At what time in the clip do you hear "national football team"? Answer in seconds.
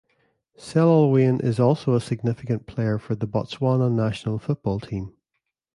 3.91-5.13